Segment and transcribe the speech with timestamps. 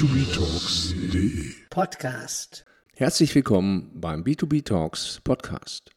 [0.00, 2.64] b2btalks.de Podcast.
[2.94, 5.90] Herzlich willkommen beim B2B Talks Podcast.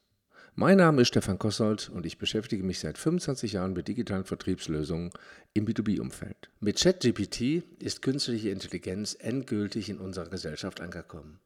[0.56, 5.12] Mein Name ist Stefan Kossold und ich beschäftige mich seit 25 Jahren mit digitalen Vertriebslösungen
[5.54, 6.50] im B2B-Umfeld.
[6.60, 11.40] Mit ChatGPT ist künstliche Intelligenz endgültig in unserer Gesellschaft angekommen.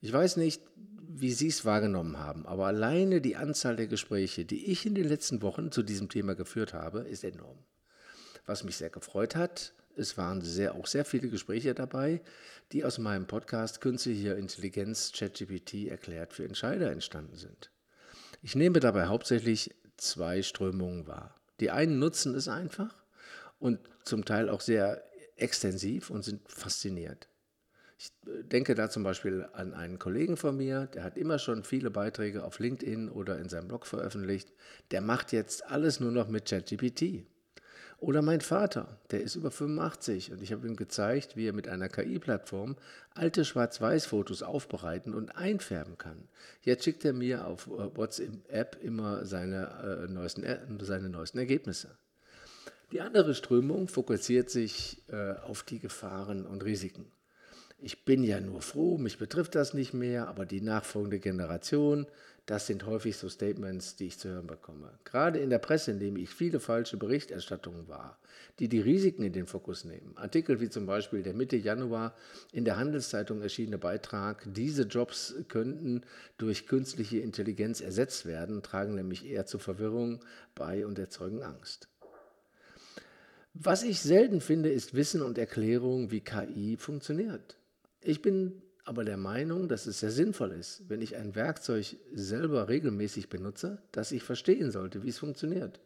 [0.00, 0.60] Ich weiß nicht,
[1.08, 5.06] wie Sie es wahrgenommen haben, aber alleine die Anzahl der Gespräche, die ich in den
[5.06, 7.58] letzten Wochen zu diesem Thema geführt habe, ist enorm.
[8.44, 12.20] Was mich sehr gefreut hat, es waren sehr, auch sehr viele Gespräche dabei,
[12.72, 17.70] die aus meinem Podcast Künstliche Intelligenz ChatGPT erklärt für Entscheider entstanden sind.
[18.42, 21.34] Ich nehme dabei hauptsächlich zwei Strömungen wahr.
[21.60, 23.04] Die einen nutzen es einfach
[23.58, 25.04] und zum Teil auch sehr
[25.36, 27.28] extensiv und sind fasziniert.
[27.98, 31.90] Ich denke da zum Beispiel an einen Kollegen von mir, der hat immer schon viele
[31.90, 34.52] Beiträge auf LinkedIn oder in seinem Blog veröffentlicht.
[34.90, 37.26] Der macht jetzt alles nur noch mit ChatGPT.
[38.02, 41.68] Oder mein Vater, der ist über 85 und ich habe ihm gezeigt, wie er mit
[41.68, 42.74] einer KI-Plattform
[43.14, 46.24] alte Schwarz-Weiß-Fotos aufbereiten und einfärben kann.
[46.62, 50.44] Jetzt schickt er mir auf äh, WhatsApp immer seine, äh, neuesten,
[50.80, 51.90] seine neuesten Ergebnisse.
[52.90, 57.06] Die andere Strömung fokussiert sich äh, auf die Gefahren und Risiken.
[57.78, 62.06] Ich bin ja nur froh, mich betrifft das nicht mehr, aber die nachfolgende Generation,
[62.46, 64.98] das sind häufig so Statements, die ich zu hören bekomme.
[65.04, 68.18] Gerade in der Presse nehme ich viele falsche Berichterstattungen wahr,
[68.58, 70.16] die die Risiken in den Fokus nehmen.
[70.16, 72.16] Artikel wie zum Beispiel der Mitte Januar
[72.52, 76.02] in der Handelszeitung erschienene Beitrag, diese Jobs könnten
[76.36, 80.18] durch künstliche Intelligenz ersetzt werden, tragen nämlich eher zu Verwirrung
[80.56, 81.88] bei und erzeugen Angst.
[83.54, 87.56] Was ich selten finde, ist Wissen und Erklärung, wie KI funktioniert.
[88.00, 92.68] Ich bin aber der Meinung, dass es sehr sinnvoll ist, wenn ich ein Werkzeug selber
[92.68, 95.80] regelmäßig benutze, dass ich verstehen sollte, wie es funktioniert.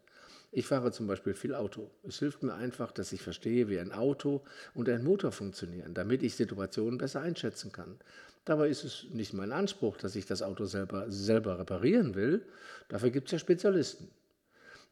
[0.51, 1.91] Ich fahre zum Beispiel viel Auto.
[2.07, 6.23] Es hilft mir einfach, dass ich verstehe, wie ein Auto und ein Motor funktionieren, damit
[6.23, 7.99] ich Situationen besser einschätzen kann.
[8.45, 12.45] Dabei ist es nicht mein Anspruch, dass ich das Auto selber, selber reparieren will.
[12.87, 14.09] Dafür gibt es ja Spezialisten.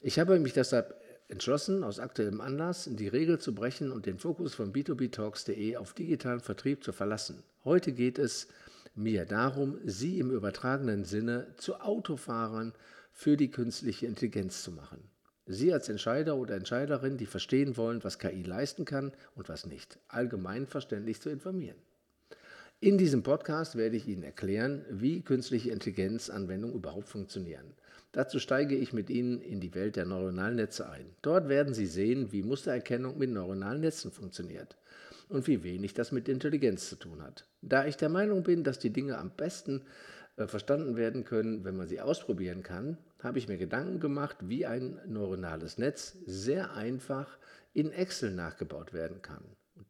[0.01, 0.93] Ich habe mich deshalb
[1.27, 6.39] entschlossen, aus aktuellem Anlass die Regel zu brechen und den Fokus von b2btalks.de auf digitalen
[6.39, 7.43] Vertrieb zu verlassen.
[7.63, 8.47] Heute geht es
[8.93, 12.73] mir darum, Sie im übertragenen Sinne zu Autofahrern
[13.11, 15.09] für die künstliche Intelligenz zu machen.
[15.47, 19.99] Sie als Entscheider oder Entscheiderin, die verstehen wollen, was KI leisten kann und was nicht,
[20.07, 21.77] allgemein verständlich zu informieren.
[22.81, 27.73] In diesem Podcast werde ich Ihnen erklären, wie künstliche Intelligenzanwendungen überhaupt funktionieren.
[28.11, 31.05] Dazu steige ich mit Ihnen in die Welt der neuronalen Netze ein.
[31.21, 34.75] Dort werden Sie sehen, wie Mustererkennung mit neuronalen Netzen funktioniert
[35.29, 37.47] und wie wenig das mit Intelligenz zu tun hat.
[37.61, 39.81] Da ich der Meinung bin, dass die Dinge am besten
[40.35, 44.65] äh, verstanden werden können, wenn man sie ausprobieren kann, habe ich mir Gedanken gemacht, wie
[44.65, 47.37] ein neuronales Netz sehr einfach
[47.73, 49.43] in Excel nachgebaut werden kann.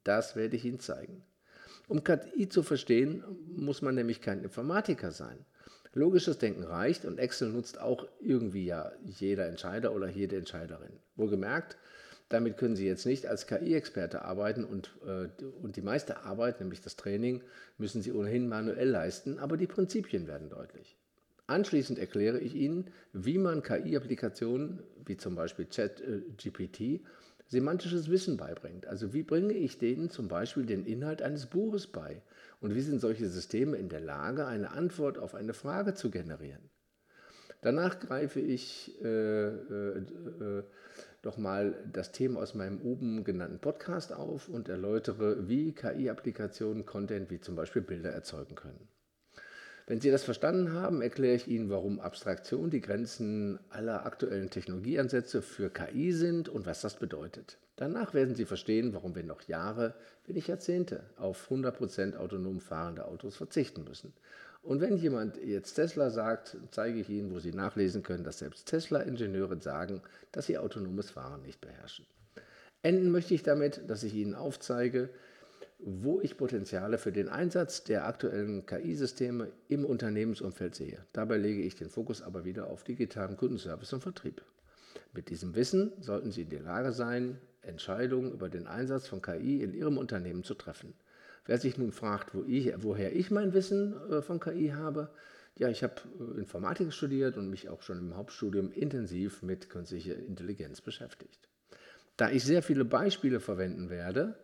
[0.03, 1.23] Das werde ich Ihnen zeigen.
[1.87, 3.23] Um KI zu verstehen,
[3.55, 5.45] muss man nämlich kein Informatiker sein.
[5.93, 10.91] Logisches Denken reicht und Excel nutzt auch irgendwie ja jeder Entscheider oder jede Entscheiderin.
[11.15, 11.77] Wohlgemerkt,
[12.27, 15.27] damit können Sie jetzt nicht als KI-Experte arbeiten und, äh,
[15.61, 17.41] und die meiste Arbeit, nämlich das Training,
[17.77, 20.97] müssen Sie ohnehin manuell leisten, aber die Prinzipien werden deutlich.
[21.47, 27.05] Anschließend erkläre ich Ihnen, wie man KI-Applikationen wie zum Beispiel ChatGPT
[27.47, 28.87] semantisches Wissen beibringt.
[28.87, 32.21] Also wie bringe ich denen zum Beispiel den Inhalt eines Buches bei?
[32.61, 36.69] Und wie sind solche Systeme in der Lage, eine Antwort auf eine Frage zu generieren?
[37.61, 40.63] Danach greife ich äh, äh, äh,
[41.21, 47.31] doch mal das Thema aus meinem oben genannten Podcast auf und erläutere, wie KI-Applikationen Content
[47.31, 48.87] wie zum Beispiel Bilder erzeugen können.
[49.87, 55.43] Wenn Sie das verstanden haben, erkläre ich Ihnen, warum Abstraktion die Grenzen aller aktuellen Technologieansätze
[55.43, 57.59] für KI sind und was das bedeutet.
[57.75, 59.93] Danach werden Sie verstehen, warum wir noch Jahre,
[60.25, 64.13] wenn nicht Jahrzehnte, auf 100% autonom fahrende Autos verzichten müssen.
[64.63, 68.65] Und wenn jemand jetzt Tesla sagt, zeige ich Ihnen, wo Sie nachlesen können, dass selbst
[68.67, 72.07] Tesla-Ingenieure sagen, dass sie autonomes Fahren nicht beherrschen.
[72.81, 75.09] Enden möchte ich damit, dass ich Ihnen aufzeige,
[75.79, 81.05] wo ich Potenziale für den Einsatz der aktuellen KI-Systeme im Unternehmensumfeld sehe.
[81.13, 84.41] Dabei lege ich den Fokus aber wieder auf digitalen Kundenservice und Vertrieb.
[85.13, 89.61] Mit diesem Wissen sollten Sie in der Lage sein, Entscheidungen über den Einsatz von KI
[89.61, 90.93] in Ihrem Unternehmen zu treffen.
[91.45, 95.09] Wer sich nun fragt, wo ich, woher ich mein Wissen äh, von KI habe,
[95.57, 100.15] ja, ich habe äh, Informatik studiert und mich auch schon im Hauptstudium intensiv mit künstlicher
[100.15, 101.47] Intelligenz beschäftigt.
[102.17, 104.35] Da ich sehr viele Beispiele verwenden werde,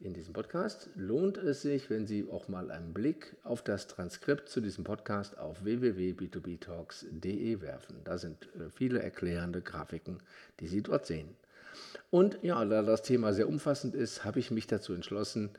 [0.00, 4.48] in diesem Podcast, lohnt es sich, wenn Sie auch mal einen Blick auf das Transkript
[4.48, 7.96] zu diesem Podcast auf www.b2btalks.de werfen.
[8.04, 10.22] Da sind äh, viele erklärende Grafiken,
[10.60, 11.30] die Sie dort sehen.
[12.10, 15.50] Und ja, da das Thema sehr umfassend ist, habe ich mich dazu entschlossen,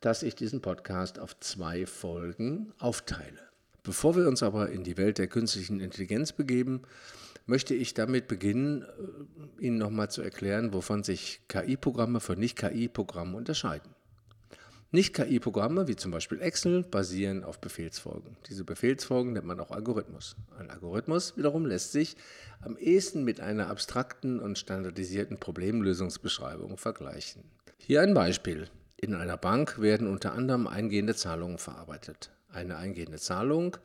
[0.00, 3.38] dass ich diesen Podcast auf zwei Folgen aufteile.
[3.82, 6.82] Bevor wir uns aber in die Welt der künstlichen Intelligenz begeben,
[7.46, 13.94] möchte ich damit beginnen, äh, Ihnen nochmal zu erklären, wovon sich KI-Programme von Nicht-KI-Programmen unterscheiden.
[14.94, 18.36] Nicht-KI-Programme, wie zum Beispiel Excel, basieren auf Befehlsfolgen.
[18.50, 20.36] Diese Befehlsfolgen nennt man auch Algorithmus.
[20.58, 22.14] Ein Algorithmus wiederum lässt sich
[22.60, 27.42] am ehesten mit einer abstrakten und standardisierten Problemlösungsbeschreibung vergleichen.
[27.78, 28.68] Hier ein Beispiel.
[28.98, 32.30] In einer Bank werden unter anderem eingehende Zahlungen verarbeitet.
[32.52, 33.78] Eine eingehende Zahlung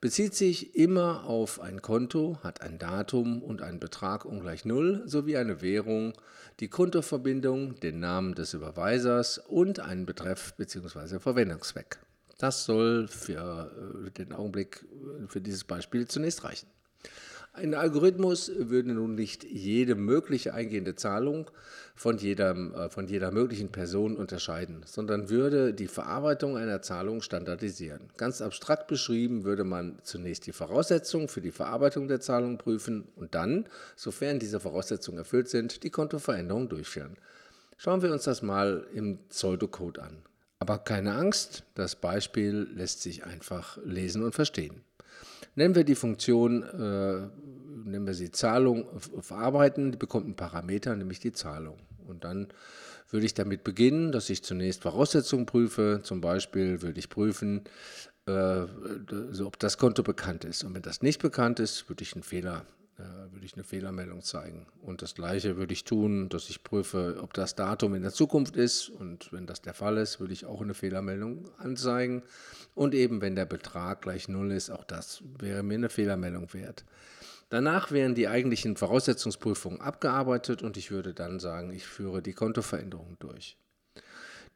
[0.00, 5.36] bezieht sich immer auf ein Konto, hat ein Datum und einen Betrag ungleich Null sowie
[5.36, 6.14] eine Währung,
[6.60, 11.18] die Kontoverbindung, den Namen des Überweisers und einen Betreff bzw.
[11.18, 11.98] Verwendungszweck.
[12.38, 13.70] Das soll für
[14.06, 14.86] äh, den Augenblick
[15.22, 16.68] äh, für dieses Beispiel zunächst reichen.
[17.52, 21.50] Ein Algorithmus würde nun nicht jede mögliche eingehende Zahlung
[21.96, 28.08] von, jedem, äh, von jeder möglichen Person unterscheiden, sondern würde die Verarbeitung einer Zahlung standardisieren.
[28.16, 33.34] Ganz abstrakt beschrieben würde man zunächst die Voraussetzungen für die Verarbeitung der Zahlung prüfen und
[33.34, 33.66] dann,
[33.96, 37.16] sofern diese Voraussetzungen erfüllt sind, die Kontoveränderung durchführen.
[37.76, 40.22] Schauen wir uns das mal im Pseudocode an.
[40.60, 44.82] Aber keine Angst, das Beispiel lässt sich einfach lesen und verstehen.
[45.54, 47.28] Nennen wir die Funktion, äh,
[47.88, 48.86] nennen wir sie Zahlung
[49.20, 51.78] verarbeiten, die bekommt einen Parameter, nämlich die Zahlung.
[52.06, 52.48] Und dann
[53.10, 56.00] würde ich damit beginnen, dass ich zunächst Voraussetzungen prüfe.
[56.02, 57.64] Zum Beispiel würde ich prüfen,
[58.26, 58.62] äh,
[59.42, 60.64] ob das Konto bekannt ist.
[60.64, 62.64] Und wenn das nicht bekannt ist, würde ich einen Fehler
[63.30, 64.66] würde ich eine Fehlermeldung zeigen.
[64.82, 68.56] Und das Gleiche würde ich tun, dass ich prüfe, ob das Datum in der Zukunft
[68.56, 68.88] ist.
[68.88, 72.22] Und wenn das der Fall ist, würde ich auch eine Fehlermeldung anzeigen.
[72.74, 76.84] Und eben, wenn der Betrag gleich Null ist, auch das wäre mir eine Fehlermeldung wert.
[77.50, 83.16] Danach wären die eigentlichen Voraussetzungsprüfungen abgearbeitet und ich würde dann sagen, ich führe die Kontoveränderung
[83.18, 83.56] durch.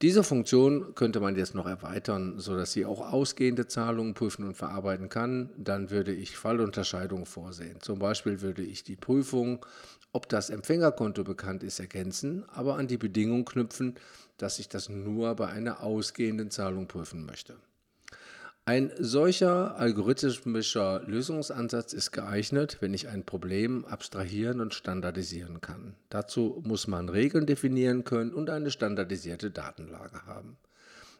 [0.02, 5.08] Diese Funktion könnte man jetzt noch erweitern, sodass sie auch ausgehende Zahlungen prüfen und verarbeiten
[5.08, 5.50] kann.
[5.56, 7.81] Dann würde ich Fallunterscheidungen vorsehen.
[7.81, 9.64] Zum Beispiel würde ich die Prüfung,
[10.12, 13.94] ob das Empfängerkonto bekannt ist, ergänzen, aber an die Bedingung knüpfen,
[14.37, 17.56] dass ich das nur bei einer ausgehenden Zahlung prüfen möchte.
[18.67, 25.97] Ein solcher algorithmischer Lösungsansatz ist geeignet, wenn ich ein Problem abstrahieren und standardisieren kann.
[26.09, 30.57] Dazu muss man Regeln definieren können und eine standardisierte Datenlage haben.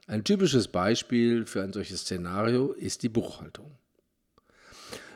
[0.07, 3.77] Ein typisches Beispiel für ein solches Szenario ist die Buchhaltung.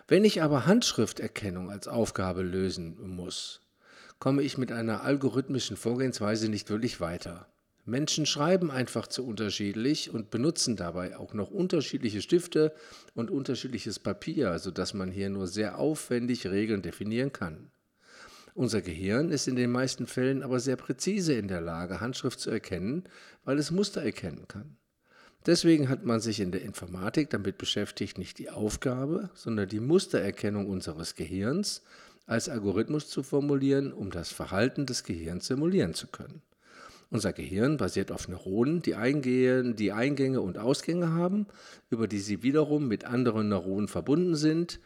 [0.06, 3.62] Wenn ich aber Handschrifterkennung als Aufgabe lösen muss,
[4.18, 7.46] komme ich mit einer algorithmischen Vorgehensweise nicht wirklich weiter.
[7.88, 12.74] Menschen schreiben einfach zu unterschiedlich und benutzen dabei auch noch unterschiedliche Stifte
[13.14, 17.70] und unterschiedliches Papier, sodass man hier nur sehr aufwendig Regeln definieren kann.
[18.54, 22.50] Unser Gehirn ist in den meisten Fällen aber sehr präzise in der Lage, Handschrift zu
[22.50, 23.04] erkennen,
[23.44, 24.76] weil es Muster erkennen kann.
[25.46, 30.66] Deswegen hat man sich in der Informatik damit beschäftigt, nicht die Aufgabe, sondern die Mustererkennung
[30.66, 31.82] unseres Gehirns
[32.26, 36.42] als Algorithmus zu formulieren, um das Verhalten des Gehirns simulieren zu können.
[37.10, 41.46] Unser Gehirn basiert auf Neuronen, die Eingänge, die Eingänge und Ausgänge haben,
[41.88, 44.78] über die sie wiederum mit anderen Neuronen verbunden sind.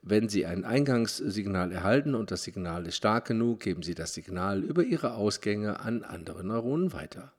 [0.00, 4.62] Wenn Sie ein Eingangssignal erhalten und das Signal ist stark genug, geben Sie das Signal
[4.62, 7.32] über Ihre Ausgänge an andere Neuronen weiter.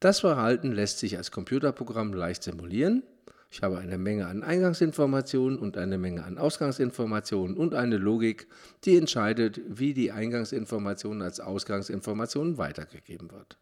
[0.00, 3.04] Das Verhalten lässt sich als Computerprogramm leicht simulieren.
[3.50, 8.48] Ich habe eine Menge an Eingangsinformationen und eine Menge an Ausgangsinformationen und eine Logik,
[8.84, 13.56] die entscheidet, wie die Eingangsinformation als Ausgangsinformation weitergegeben wird.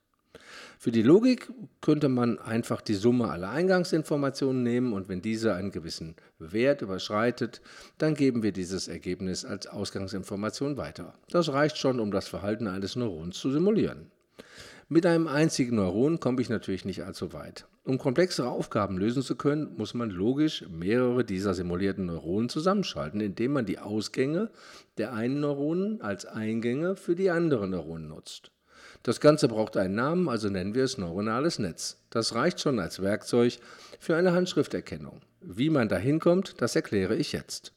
[0.78, 1.50] Für die Logik
[1.80, 7.60] könnte man einfach die Summe aller Eingangsinformationen nehmen und wenn diese einen gewissen Wert überschreitet,
[7.98, 11.14] dann geben wir dieses Ergebnis als Ausgangsinformation weiter.
[11.30, 14.10] Das reicht schon, um das Verhalten eines Neurons zu simulieren.
[14.88, 17.66] Mit einem einzigen Neuron komme ich natürlich nicht allzu weit.
[17.82, 23.52] Um komplexere Aufgaben lösen zu können, muss man logisch mehrere dieser simulierten Neuronen zusammenschalten, indem
[23.52, 24.50] man die Ausgänge
[24.96, 28.52] der einen Neuronen als Eingänge für die anderen Neuronen nutzt.
[29.06, 31.96] Das Ganze braucht einen Namen, also nennen wir es neuronales Netz.
[32.10, 33.58] Das reicht schon als Werkzeug
[34.00, 35.20] für eine Handschrifterkennung.
[35.40, 37.72] Wie man da hinkommt, das erkläre ich jetzt.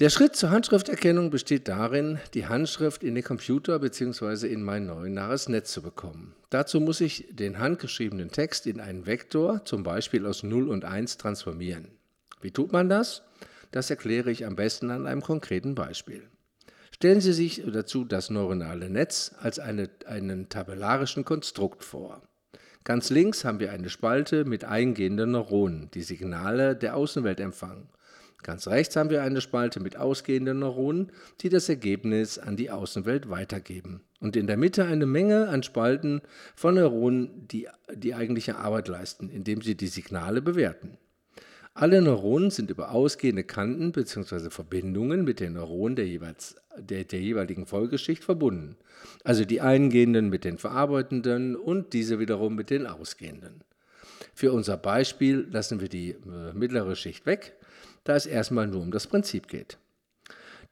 [0.00, 4.48] Der Schritt zur Handschrifterkennung besteht darin, die Handschrift in den Computer bzw.
[4.48, 6.34] in mein neuronales Netz zu bekommen.
[6.50, 11.16] Dazu muss ich den handgeschriebenen Text in einen Vektor, zum Beispiel aus 0 und 1,
[11.16, 11.88] transformieren.
[12.42, 13.22] Wie tut man das?
[13.70, 16.28] Das erkläre ich am besten an einem konkreten Beispiel.
[16.94, 22.22] Stellen Sie sich dazu das neuronale Netz als eine, einen tabellarischen Konstrukt vor.
[22.84, 27.88] Ganz links haben wir eine Spalte mit eingehenden Neuronen, die Signale der Außenwelt empfangen.
[28.44, 31.10] Ganz rechts haben wir eine Spalte mit ausgehenden Neuronen,
[31.40, 34.04] die das Ergebnis an die Außenwelt weitergeben.
[34.20, 36.20] Und in der Mitte eine Menge an Spalten
[36.54, 40.96] von Neuronen, die die eigentliche Arbeit leisten, indem sie die Signale bewerten.
[41.74, 44.50] Alle Neuronen sind über ausgehende Kanten bzw.
[44.50, 48.76] Verbindungen mit den Neuronen der, jeweils, der, der jeweiligen Folgeschicht verbunden.
[49.24, 53.62] Also die eingehenden mit den verarbeitenden und diese wiederum mit den ausgehenden.
[54.32, 57.54] Für unser Beispiel lassen wir die äh, mittlere Schicht weg
[58.04, 59.78] da es erstmal nur um das Prinzip geht.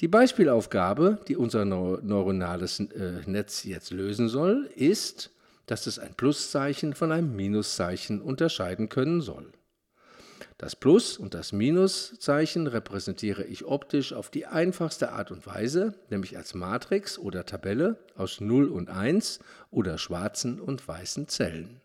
[0.00, 5.30] Die Beispielaufgabe, die unser neuronales äh, Netz jetzt lösen soll, ist,
[5.66, 9.52] dass es ein Pluszeichen von einem Minuszeichen unterscheiden können soll.
[10.58, 16.36] Das Plus- und das Minuszeichen repräsentiere ich optisch auf die einfachste Art und Weise, nämlich
[16.36, 21.80] als Matrix oder Tabelle aus 0 und 1 oder schwarzen und weißen Zellen.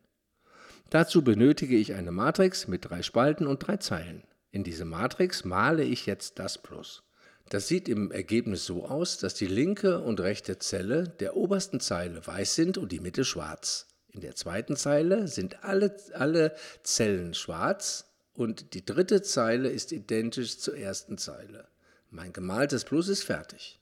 [0.89, 4.23] Dazu benötige ich eine Matrix mit drei Spalten und drei Zeilen.
[4.51, 7.03] In diese Matrix male ich jetzt das Plus.
[7.49, 12.25] Das sieht im Ergebnis so aus, dass die linke und rechte Zelle der obersten Zeile
[12.25, 13.87] weiß sind und die Mitte schwarz.
[14.11, 18.06] In der zweiten Zeile sind alle, alle Zellen schwarz
[18.38, 21.67] und die dritte Zeile ist identisch zur ersten Zeile.
[22.12, 23.79] Mein gemaltes Plus ist fertig.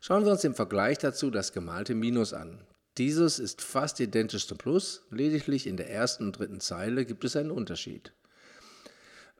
[0.00, 2.60] Schauen wir uns im Vergleich dazu das gemalte Minus an.
[2.98, 7.36] Dieses ist fast identisch zum Plus, lediglich in der ersten und dritten Zeile gibt es
[7.36, 8.12] einen Unterschied.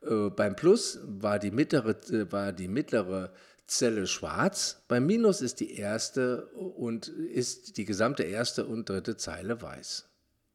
[0.03, 3.33] Äh, beim Plus war die, mittlere, äh, war die mittlere
[3.65, 9.61] Zelle schwarz, beim Minus ist die erste und ist die gesamte erste und dritte Zeile
[9.61, 10.07] weiß.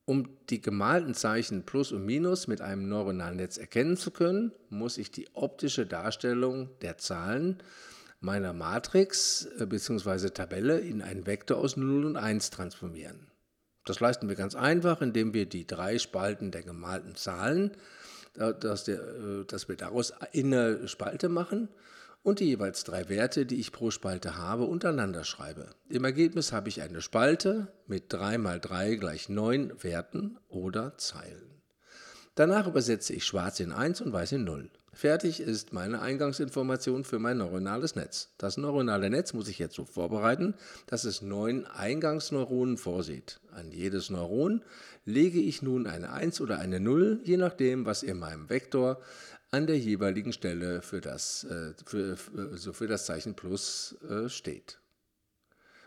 [0.04, 4.98] Um die gemalten Zeichen Plus und Minus mit einem neuronalen Netz erkennen zu können, muss
[4.98, 7.62] ich die optische Darstellung der Zahlen
[8.20, 10.30] meiner Matrix äh, bzw.
[10.30, 13.28] Tabelle in einen Vektor aus 0 und 1 transformieren.
[13.84, 17.72] Das leisten wir ganz einfach, indem wir die drei Spalten der gemalten Zahlen
[18.34, 21.68] dass, der, äh, dass wir daraus eine Spalte machen
[22.22, 25.70] und die jeweils drei Werte, die ich pro Spalte habe, untereinander schreibe.
[25.88, 31.62] Im Ergebnis habe ich eine Spalte mit 3 mal 3 gleich 9 Werten oder Zeilen.
[32.34, 34.70] Danach übersetze ich schwarz in 1 und weiß in 0.
[34.94, 38.30] Fertig ist meine Eingangsinformation für mein neuronales Netz.
[38.36, 40.54] Das neuronale Netz muss ich jetzt so vorbereiten,
[40.86, 43.40] dass es neun Eingangsneuronen vorsieht.
[43.52, 44.62] An jedes Neuron
[45.06, 49.00] lege ich nun eine 1 oder eine 0, je nachdem, was in meinem Vektor
[49.52, 54.28] an der jeweiligen Stelle für das, äh, für, für, so für das Zeichen Plus äh,
[54.28, 54.80] steht.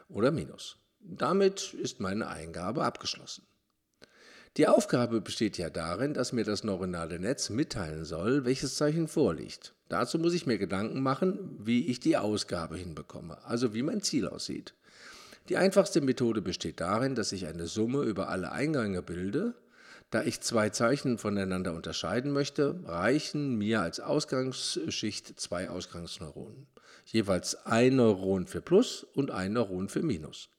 [0.08, 0.78] Oder Minus.
[1.00, 3.44] Damit ist meine Eingabe abgeschlossen.
[4.58, 9.74] Die Aufgabe besteht ja darin, dass mir das neuronale Netz mitteilen soll, welches Zeichen vorliegt.
[9.90, 14.28] Dazu muss ich mir Gedanken machen, wie ich die Ausgabe hinbekomme, also wie mein Ziel
[14.28, 14.74] aussieht.
[15.50, 19.56] Die einfachste Methode besteht darin, dass ich eine Summe über alle Eingänge bilde.
[20.12, 26.68] Da ich zwei Zeichen voneinander unterscheiden möchte, reichen mir als Ausgangsschicht zwei Ausgangsneuronen.
[27.06, 30.50] Jeweils ein Neuron für Plus und ein Neuron für Minus.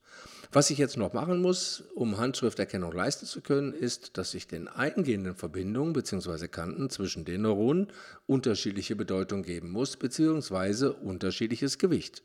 [0.52, 4.68] Was ich jetzt noch machen muss, um Handschrifterkennung leisten zu können, ist, dass ich den
[4.68, 6.48] eingehenden Verbindungen bzw.
[6.48, 7.88] Kanten zwischen den Neuronen
[8.26, 10.86] unterschiedliche Bedeutung geben muss bzw.
[10.86, 12.22] unterschiedliches Gewicht.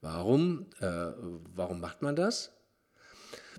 [0.00, 1.12] Warum, äh,
[1.54, 2.52] warum macht man das?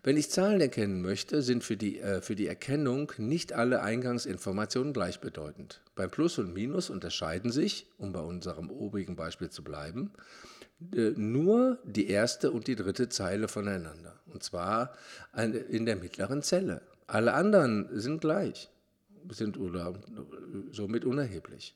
[0.03, 4.93] Wenn ich Zahlen erkennen möchte, sind für die, äh, für die Erkennung nicht alle Eingangsinformationen
[4.93, 5.81] gleichbedeutend.
[5.95, 10.11] Beim Plus und Minus unterscheiden sich, um bei unserem obigen Beispiel zu bleiben,
[10.95, 14.19] äh, nur die erste und die dritte Zeile voneinander.
[14.25, 14.93] Und zwar
[15.69, 16.81] in der mittleren Zelle.
[17.05, 18.69] Alle anderen sind gleich,
[19.29, 19.59] sind
[20.71, 21.75] somit unerheblich.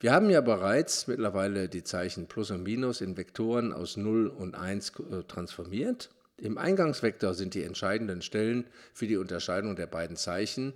[0.00, 4.54] Wir haben ja bereits mittlerweile die Zeichen Plus und Minus in Vektoren aus 0 und
[4.54, 6.10] 1 äh, transformiert.
[6.38, 10.74] Im Eingangsvektor sind die entscheidenden Stellen für die Unterscheidung der beiden Zeichen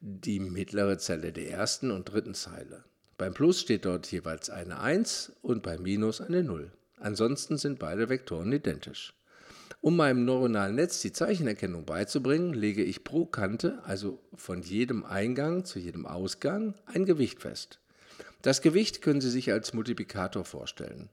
[0.00, 2.84] die mittlere Zelle der ersten und dritten Zeile.
[3.16, 6.70] Beim Plus steht dort jeweils eine 1 und beim Minus eine 0.
[6.98, 9.14] Ansonsten sind beide Vektoren identisch.
[9.80, 15.64] Um meinem neuronalen Netz die Zeichenerkennung beizubringen, lege ich pro Kante, also von jedem Eingang
[15.64, 17.80] zu jedem Ausgang, ein Gewicht fest.
[18.42, 21.08] Das Gewicht können Sie sich als Multiplikator vorstellen.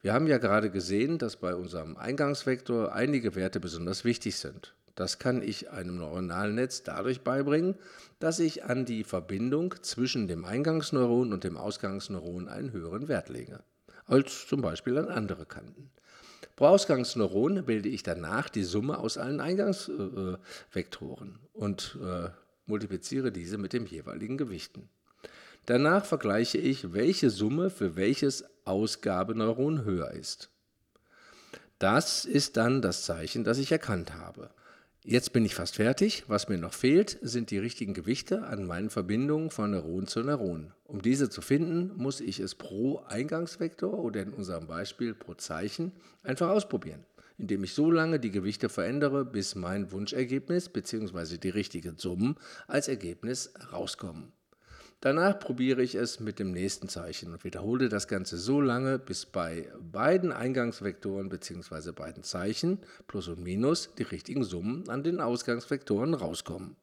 [0.00, 4.74] Wir haben ja gerade gesehen, dass bei unserem Eingangsvektor einige Werte besonders wichtig sind.
[4.94, 7.76] Das kann ich einem neuronalen Netz dadurch beibringen,
[8.20, 13.60] dass ich an die Verbindung zwischen dem Eingangsneuron und dem Ausgangsneuron einen höheren Wert lege,
[14.06, 15.90] als zum Beispiel an andere Kanten.
[16.54, 22.30] Pro Ausgangsneuron bilde ich danach die Summe aus allen Eingangsvektoren und äh,
[22.66, 24.88] multipliziere diese mit den jeweiligen Gewichten.
[25.68, 30.48] Danach vergleiche ich, welche Summe für welches Ausgabeneuron höher ist.
[31.78, 34.48] Das ist dann das Zeichen, das ich erkannt habe.
[35.04, 36.24] Jetzt bin ich fast fertig.
[36.26, 40.72] Was mir noch fehlt, sind die richtigen Gewichte an meinen Verbindungen von Neuron zu Neuron.
[40.84, 45.92] Um diese zu finden, muss ich es pro Eingangsvektor oder in unserem Beispiel pro Zeichen
[46.22, 47.04] einfach ausprobieren,
[47.36, 51.36] indem ich so lange die Gewichte verändere, bis mein Wunschergebnis bzw.
[51.36, 52.36] die richtigen Summen
[52.68, 54.32] als Ergebnis rauskommen.
[55.00, 59.26] Danach probiere ich es mit dem nächsten Zeichen und wiederhole das Ganze so lange, bis
[59.26, 61.92] bei beiden Eingangsvektoren bzw.
[61.92, 66.74] beiden Zeichen, Plus und Minus, die richtigen Summen an den Ausgangsvektoren rauskommen.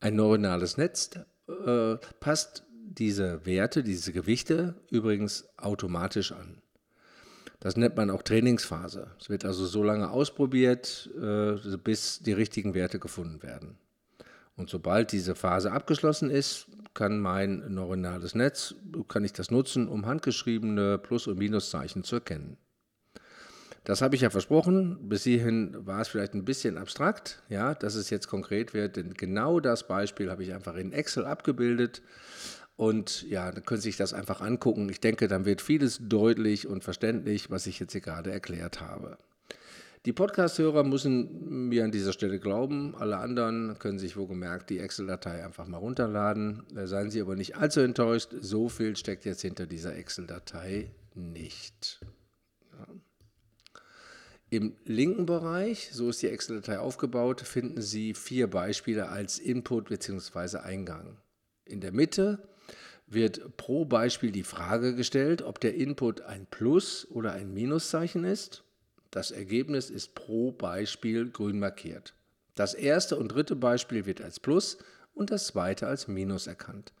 [0.00, 1.10] Ein neuronales Netz
[1.46, 6.60] äh, passt diese Werte, diese Gewichte übrigens automatisch an.
[7.60, 9.12] Das nennt man auch Trainingsphase.
[9.20, 13.76] Es wird also so lange ausprobiert, äh, bis die richtigen Werte gefunden werden.
[14.58, 18.74] Und sobald diese Phase abgeschlossen ist, kann mein neuronales Netz,
[19.06, 22.58] kann ich das nutzen, um handgeschriebene Plus- und Minuszeichen zu erkennen.
[23.84, 25.08] Das habe ich ja versprochen.
[25.08, 28.96] Bis hierhin war es vielleicht ein bisschen abstrakt, ja, dass es jetzt konkret wird.
[28.96, 32.02] Denn genau das Beispiel habe ich einfach in Excel abgebildet.
[32.76, 34.88] Und ja, dann können Sie sich das einfach angucken.
[34.90, 39.18] Ich denke, dann wird vieles deutlich und verständlich, was ich jetzt hier gerade erklärt habe.
[40.06, 42.94] Die Podcast-Hörer müssen mir an dieser Stelle glauben.
[42.94, 46.62] Alle anderen können sich wohlgemerkt die Excel-Datei einfach mal runterladen.
[46.72, 48.30] Da seien Sie aber nicht allzu enttäuscht.
[48.40, 52.00] So viel steckt jetzt hinter dieser Excel-Datei nicht.
[52.72, 52.86] Ja.
[54.50, 60.58] Im linken Bereich, so ist die Excel-Datei aufgebaut, finden Sie vier Beispiele als Input bzw.
[60.58, 61.18] Eingang.
[61.64, 62.48] In der Mitte
[63.06, 68.64] wird pro Beispiel die Frage gestellt, ob der Input ein Plus- oder ein Minuszeichen ist.
[69.10, 72.14] Das Ergebnis ist pro Beispiel grün markiert.
[72.54, 74.78] Das erste und dritte Beispiel wird als Plus
[75.14, 76.92] und das zweite als Minus erkannt.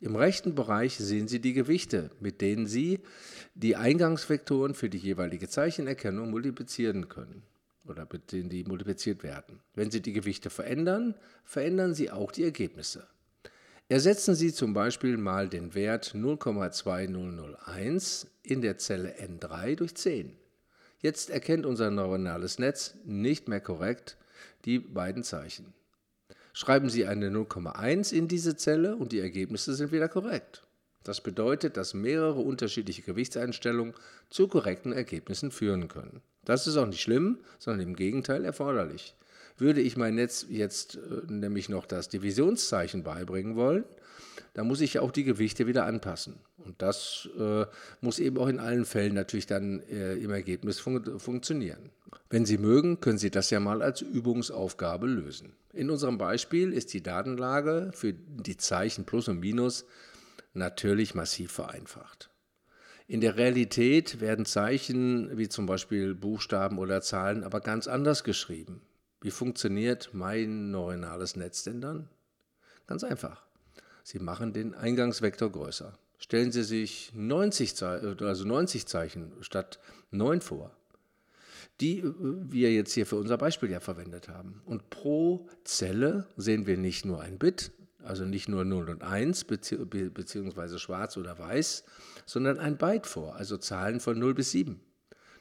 [0.00, 3.00] Im rechten Bereich sehen Sie die Gewichte, mit denen Sie
[3.54, 7.42] die Eingangsvektoren für die jeweilige Zeichenerkennung multiplizieren können
[7.86, 9.60] oder mit denen die multipliziert werden.
[9.74, 13.06] Wenn Sie die Gewichte verändern, verändern Sie auch die Ergebnisse.
[13.88, 20.36] Ersetzen Sie zum Beispiel mal den Wert 0,2001 in der Zelle N3 durch 10.
[21.04, 24.16] Jetzt erkennt unser neuronales Netz nicht mehr korrekt
[24.64, 25.74] die beiden Zeichen.
[26.54, 30.64] Schreiben Sie eine 0,1 in diese Zelle und die Ergebnisse sind wieder korrekt.
[31.02, 33.92] Das bedeutet, dass mehrere unterschiedliche Gewichtseinstellungen
[34.30, 36.22] zu korrekten Ergebnissen führen können.
[36.46, 39.14] Das ist auch nicht schlimm, sondern im Gegenteil erforderlich.
[39.58, 43.84] Würde ich mein Netz jetzt äh, nämlich noch das Divisionszeichen beibringen wollen,
[44.54, 46.36] dann muss ich auch die Gewichte wieder anpassen.
[46.58, 47.66] Und das äh,
[48.00, 51.90] muss eben auch in allen Fällen natürlich dann äh, im Ergebnis fun funktionieren.
[52.30, 55.52] Wenn Sie mögen, können Sie das ja mal als Übungsaufgabe lösen.
[55.72, 59.84] In unserem Beispiel ist die Datenlage für die Zeichen Plus und Minus
[60.52, 62.30] natürlich massiv vereinfacht.
[63.08, 68.80] In der Realität werden Zeichen wie zum Beispiel Buchstaben oder Zahlen aber ganz anders geschrieben.
[69.20, 72.08] Wie funktioniert mein neuronales Netz denn dann?
[72.86, 73.44] Ganz einfach.
[74.04, 75.98] Sie machen den Eingangsvektor größer.
[76.18, 80.76] Stellen Sie sich 90, also 90 Zeichen statt 9 vor,
[81.80, 84.60] die äh, wir jetzt hier für unser Beispiel ja verwendet haben.
[84.66, 89.44] Und pro Zelle sehen wir nicht nur ein Bit, also nicht nur 0 und 1
[89.44, 91.84] beziehungsweise schwarz oder weiß,
[92.26, 94.80] sondern ein Byte vor, also Zahlen von 0 bis 7.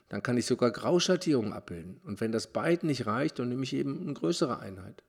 [0.08, 1.99] Dann kann ich sogar Grauschattierungen abbilden.
[2.06, 5.04] Und wenn das Byte nicht reicht, dann nehme ich eben eine größere Einheit.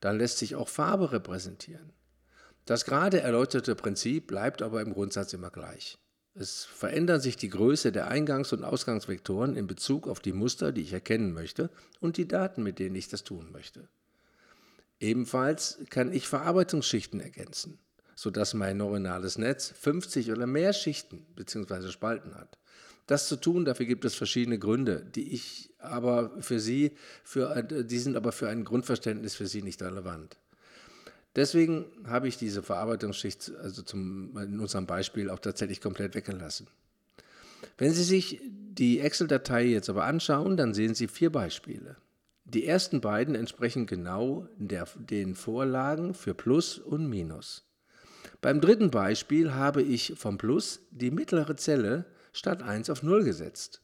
[0.00, 1.92] Dann lässt sich auch Farbe repräsentieren.
[2.64, 5.98] Das gerade erläuterte Prinzip bleibt aber im Grundsatz immer gleich.
[6.34, 10.80] Es verändern sich die Größe der Eingangs- und Ausgangsvektoren in Bezug auf die Muster, die
[10.80, 11.68] ich erkennen möchte,
[12.00, 13.88] und die Daten, mit denen ich das tun möchte.
[14.98, 17.78] Ebenfalls kann ich Verarbeitungsschichten ergänzen,
[18.14, 21.90] sodass mein neuronales Netz 50 oder mehr Schichten bzw.
[21.90, 22.56] Spalten hat.
[23.06, 27.98] Das zu tun, dafür gibt es verschiedene Gründe, die ich aber für Sie, für, die
[27.98, 30.38] sind aber für ein Grundverständnis für Sie nicht relevant.
[31.34, 36.66] Deswegen habe ich diese Verarbeitungsschicht, also zum, in unserem Beispiel, auch tatsächlich komplett weggelassen.
[37.78, 41.96] Wenn Sie sich die Excel-Datei jetzt aber anschauen, dann sehen Sie vier Beispiele.
[42.44, 47.64] Die ersten beiden entsprechen genau der, den Vorlagen für Plus und Minus.
[48.40, 53.80] Beim dritten Beispiel habe ich vom Plus die mittlere Zelle statt 1 auf 0 gesetzt.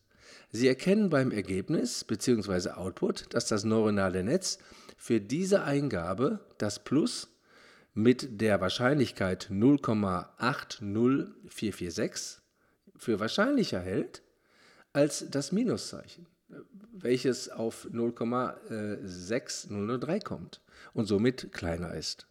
[0.50, 2.70] Sie erkennen beim Ergebnis bzw.
[2.70, 4.58] Output, dass das neuronale Netz
[4.96, 7.28] für diese Eingabe das Plus
[7.94, 12.40] mit der Wahrscheinlichkeit 0,80446
[12.96, 14.22] für wahrscheinlicher hält
[14.92, 16.26] als das Minuszeichen,
[16.92, 20.60] welches auf 0,6003 kommt
[20.92, 22.26] und somit kleiner ist.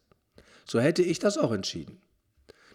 [0.66, 2.00] So hätte ich das auch entschieden.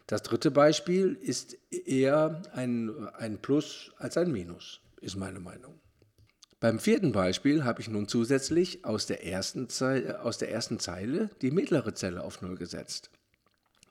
[0.07, 5.79] Das dritte Beispiel ist eher ein, ein Plus als ein Minus, ist meine Meinung.
[6.63, 11.29] Beim vierten Beispiel habe ich nun zusätzlich aus der ersten, Zeile, aus der ersten Zeile
[11.41, 13.09] die mittlere Zelle auf 0 gesetzt.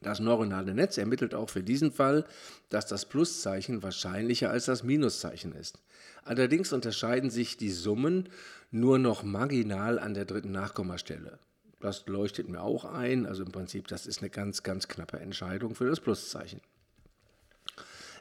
[0.00, 2.24] Das neuronale Netz ermittelt auch für diesen Fall,
[2.70, 5.80] dass das Pluszeichen wahrscheinlicher als das Minuszeichen ist.
[6.24, 8.30] Allerdings unterscheiden sich die Summen
[8.70, 11.38] nur noch marginal an der dritten Nachkommastelle.
[11.78, 13.26] Das leuchtet mir auch ein.
[13.26, 16.62] Also im Prinzip, das ist eine ganz, ganz knappe Entscheidung für das Pluszeichen.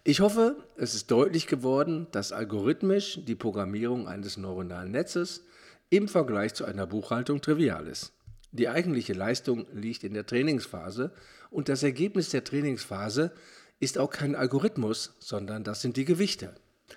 [0.04, 5.44] Ich hoffe, es ist deutlich geworden, dass algorithmisch die Programmierung eines neuronalen Netzes
[5.92, 8.12] im Vergleich zu einer Buchhaltung trivial ist.
[8.52, 11.12] Die eigentliche Leistung liegt in der Trainingsphase
[11.52, 13.32] und das Ergebnis der Trainingsphase
[13.80, 16.56] ist auch kein Algorithmus, sondern das sind die Gewichte.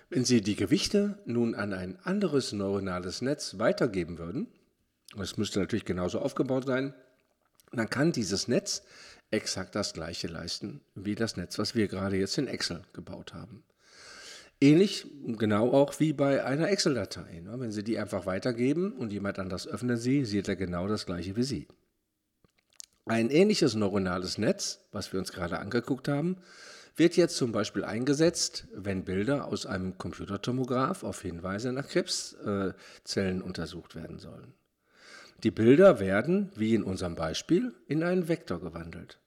[0.08, 4.46] Wenn Sie die Gewichte nun an ein anderes neuronales Netz weitergeben würden,
[5.20, 6.94] es müsste natürlich genauso aufgebaut sein,
[7.70, 8.82] dann kann dieses Netz
[9.34, 13.64] exakt das gleiche leisten wie das Netz, was wir gerade jetzt in Excel gebaut haben.
[14.60, 17.40] Ähnlich genau auch wie bei einer Excel-Datei.
[17.40, 17.58] Ne?
[17.58, 21.36] Wenn Sie die einfach weitergeben und jemand anders öffnet sie, sieht er genau das gleiche
[21.36, 21.68] wie Sie.
[23.06, 26.38] Ein ähnliches neuronales Netz, was wir uns gerade angeguckt haben,
[26.96, 33.96] wird jetzt zum Beispiel eingesetzt, wenn Bilder aus einem Computertomograph auf Hinweise nach Krebszellen untersucht
[33.96, 34.54] werden sollen.
[35.42, 39.18] Die Bilder werden, wie in unserem Beispiel, in einen Vektor gewandelt.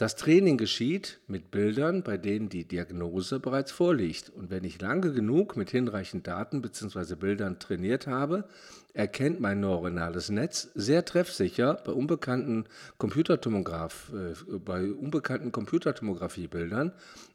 [0.00, 4.30] Das Training geschieht mit Bildern, bei denen die Diagnose bereits vorliegt.
[4.30, 7.16] Und wenn ich lange genug mit hinreichend Daten bzw.
[7.16, 8.48] Bildern trainiert habe,
[8.94, 12.64] erkennt mein neuronales Netz sehr treffsicher bei unbekannten,
[12.96, 16.92] Computertomograph, äh, bei unbekannten Computertomografiebildern,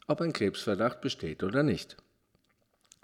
[0.08, 1.98] ob ein Krebsverdacht besteht oder nicht.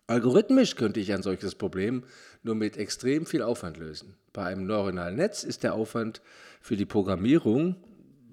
[0.07, 2.03] Algorithmisch könnte ich ein solches Problem
[2.41, 4.15] nur mit extrem viel Aufwand lösen.
[4.33, 6.23] Bei einem neuronalen Netz ist der Aufwand
[6.61, 7.75] für die Programmierung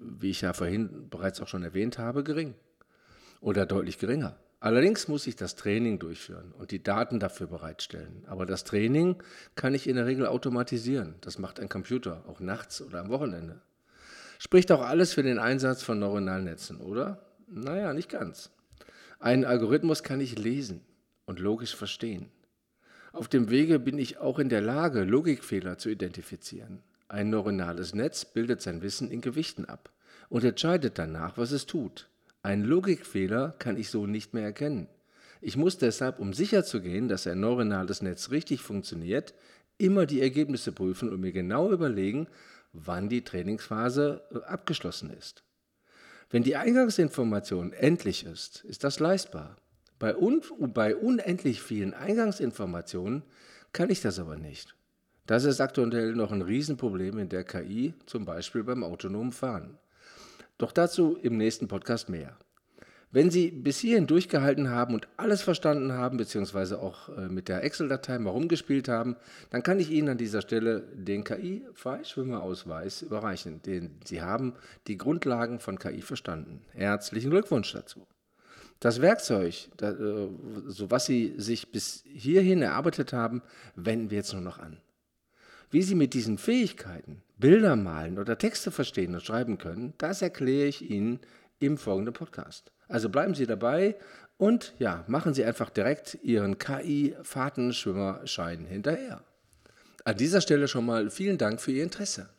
[0.01, 2.55] wie ich ja vorhin bereits auch schon erwähnt habe, gering
[3.41, 4.37] oder deutlich geringer.
[4.61, 8.25] Allerdings muss ich das Training durchführen und die Daten dafür bereitstellen.
[8.27, 9.23] Aber das Training
[9.55, 11.15] kann ich in der Regel automatisieren.
[11.21, 13.61] Das macht ein Computer, auch nachts oder am Wochenende.
[14.37, 17.21] Spricht auch alles für den Einsatz von neuronalen Netzen, oder?
[17.47, 18.51] Naja, nicht ganz.
[19.19, 20.81] Einen Algorithmus kann ich lesen
[21.25, 22.29] und logisch verstehen.
[23.11, 26.83] Auf dem Wege bin ich auch in der Lage, Logikfehler zu identifizieren.
[27.09, 29.91] Ein neuronales Netz bildet sein Wissen in Gewichten ab
[30.29, 32.07] und entscheidet danach, was es tut.
[32.43, 34.87] Einen Logikfehler kann ich so nicht mehr erkennen.
[35.41, 39.33] Ich muss deshalb, um sicherzugehen, dass ein neuronales Netz richtig funktioniert,
[39.79, 42.27] immer die Ergebnisse prüfen und mir genau überlegen,
[42.73, 45.43] wann die Trainingsphase äh, abgeschlossen ist.
[46.29, 49.55] Wenn die Eingangsinformation endlich ist, ist das leistbar.
[49.97, 53.23] Bei, un bei unendlich vielen Eingangsinformationen
[53.73, 54.75] kann ich das aber nicht.
[55.29, 59.77] Das ist aktuell noch ein Riesenproblem in der KI, zum Beispiel beim autonomen Fahren.
[60.57, 62.35] Doch dazu im nächsten Podcast mehr.
[63.11, 67.63] Wenn Sie bis hierhin durchgehalten haben und alles verstanden haben, beziehungsweise auch äh, mit der
[67.63, 69.17] Excel-Datei mal rumgespielt haben,
[69.51, 73.61] dann kann ich Ihnen an dieser Stelle den KI-Freischwimmerausweis überreichen.
[73.61, 74.55] Den Sie haben
[74.87, 76.63] die Grundlagen von KI verstanden.
[76.73, 78.07] Herzlichen Glückwunsch dazu.
[78.79, 79.93] Das Werkzeug, äh,
[80.65, 83.43] so was Sie sich bis hierhin erarbeitet haben,
[83.75, 84.79] wenden wir jetzt nur noch an.
[85.71, 90.67] Wie Sie mit diesen Fähigkeiten Bilder malen oder Texte verstehen und schreiben können, das erkläre
[90.67, 91.19] ich Ihnen
[91.59, 92.71] im folgenden Podcast.
[92.87, 93.97] Also bleiben Sie dabei
[94.37, 99.23] und ja, machen Sie einfach direkt Ihren KI-Fahrtenschwimmerschein hinterher.
[100.05, 102.29] An dieser Stelle schon mal vielen Dank für Ihr Interesse.